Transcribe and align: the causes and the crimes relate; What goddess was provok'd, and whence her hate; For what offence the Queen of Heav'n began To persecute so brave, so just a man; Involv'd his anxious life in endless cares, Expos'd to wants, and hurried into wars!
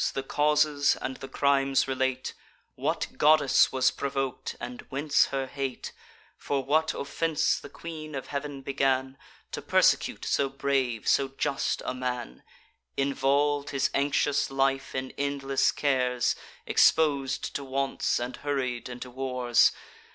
the 0.15 0.23
causes 0.23 0.97
and 0.99 1.17
the 1.17 1.27
crimes 1.27 1.87
relate; 1.87 2.33
What 2.73 3.05
goddess 3.19 3.71
was 3.71 3.91
provok'd, 3.91 4.57
and 4.59 4.81
whence 4.89 5.25
her 5.27 5.45
hate; 5.45 5.91
For 6.39 6.63
what 6.63 6.95
offence 6.95 7.59
the 7.59 7.69
Queen 7.69 8.15
of 8.15 8.25
Heav'n 8.25 8.63
began 8.63 9.15
To 9.51 9.61
persecute 9.61 10.25
so 10.25 10.49
brave, 10.49 11.07
so 11.07 11.27
just 11.37 11.83
a 11.85 11.93
man; 11.93 12.41
Involv'd 12.97 13.69
his 13.69 13.91
anxious 13.93 14.49
life 14.49 14.95
in 14.95 15.11
endless 15.19 15.71
cares, 15.71 16.35
Expos'd 16.65 17.53
to 17.53 17.63
wants, 17.63 18.19
and 18.19 18.37
hurried 18.37 18.89
into 18.89 19.11
wars! 19.11 19.71